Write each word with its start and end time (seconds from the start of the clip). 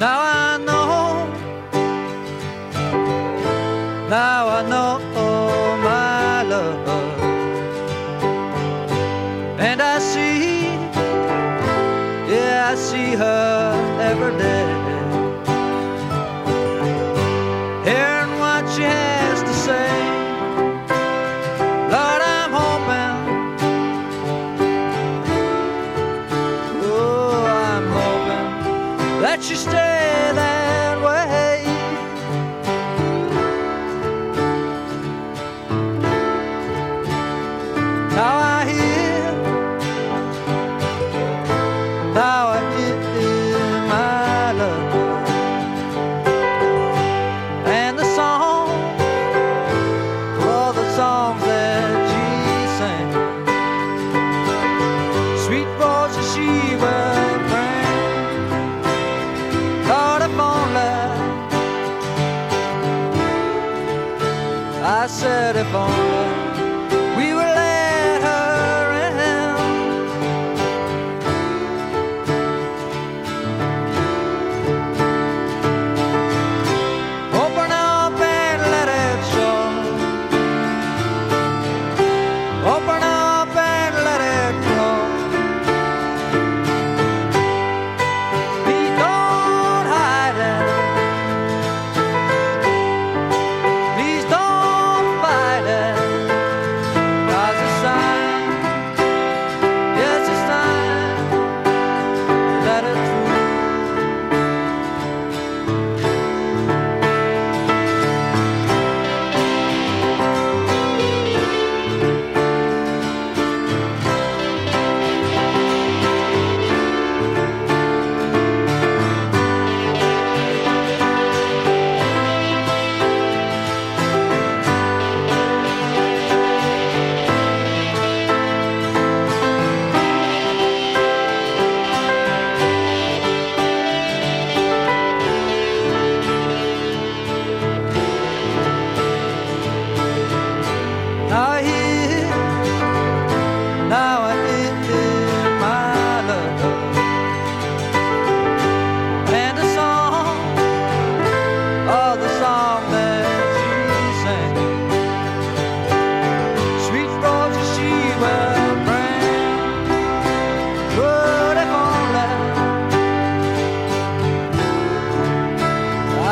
Now 0.00 0.18
I 0.18 0.56
know, 0.56 1.28
now 4.08 4.46
oh, 4.46 4.56
I 4.58 4.62
know 4.70 4.98
my 5.84 6.42
love, 6.42 6.88
and 9.60 9.82
I 9.82 9.98
see, 9.98 10.64
yeah, 12.32 12.70
I 12.72 12.74
see 12.76 13.14
her 13.14 13.98
every 14.00 14.38
day. 14.38 14.68
Hearing 17.84 18.38
what 18.38 18.64
she 18.74 18.84
has 18.84 19.09
that 29.40 29.48
you 29.48 29.56
stay 29.56 29.99
I 64.92 65.06
said 65.06 65.54
if 65.54 65.72
only 65.72 66.49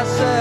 myself. 0.00 0.39